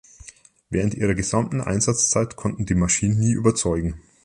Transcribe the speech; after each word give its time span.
Während 0.71 0.95
ihrer 0.95 1.13
gesamten 1.13 1.61
Einsatzzeit 1.61 2.35
konnten 2.35 2.65
die 2.65 2.73
Maschinen 2.73 3.19
nie 3.19 3.33
überzeugen. 3.33 4.01